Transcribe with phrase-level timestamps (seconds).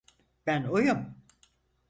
[0.47, 1.15] Ben oyum.